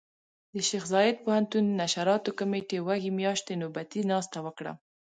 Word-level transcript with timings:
د 0.53 0.55
شيخ 0.69 0.83
زايد 0.93 1.15
پوهنتون 1.25 1.65
نشراتو 1.81 2.31
کمېټې 2.39 2.77
وږي 2.87 3.11
مياشتې 3.19 3.53
نوبتي 3.61 4.01
ناسته 4.11 4.37
وکړه. 4.45 4.73